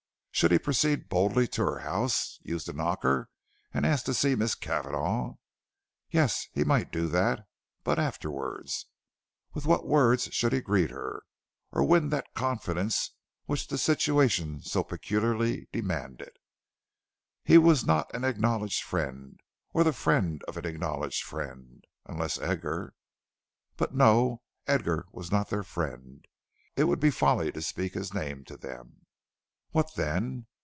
Should 0.33 0.51
he 0.53 0.57
proceed 0.57 1.07
boldly 1.07 1.47
to 1.49 1.61
her 1.61 1.79
house, 1.79 2.39
use 2.41 2.65
the 2.65 2.73
knocker, 2.73 3.29
and 3.75 3.85
ask 3.85 4.05
to 4.05 4.13
see 4.13 4.33
Miss 4.33 4.55
Cavanagh? 4.55 5.33
Yes, 6.09 6.47
he 6.51 6.63
might 6.63 6.91
do 6.91 7.07
that, 7.09 7.45
but 7.83 7.99
afterwards? 7.99 8.87
With 9.53 9.67
what 9.67 9.85
words 9.85 10.29
should 10.33 10.51
he 10.51 10.59
greet 10.61 10.89
her, 10.89 11.21
or 11.71 11.83
win 11.83 12.09
that 12.09 12.33
confidence 12.33 13.11
which 13.45 13.67
the 13.67 13.77
situation 13.77 14.61
so 14.63 14.83
peculiarly 14.83 15.67
demanded? 15.71 16.31
He 17.43 17.59
was 17.59 17.85
not 17.85 18.11
an 18.15 18.23
acknowledged 18.23 18.81
friend, 18.81 19.39
or 19.75 19.83
the 19.83 19.93
friend 19.93 20.43
of 20.47 20.57
an 20.57 20.65
acknowledged 20.65 21.21
friend, 21.23 21.83
unless 22.07 22.39
Edgar 22.39 22.95
But 23.77 23.93
no, 23.93 24.41
Edgar 24.65 25.05
was 25.11 25.31
not 25.31 25.51
their 25.51 25.61
friend; 25.63 26.25
it 26.75 26.85
would 26.85 27.01
be 27.01 27.11
folly 27.11 27.51
to 27.51 27.61
speak 27.61 27.93
his 27.93 28.11
name 28.11 28.43
to 28.45 28.57
them. 28.57 28.95
What 29.73 29.95
then? 29.95 30.47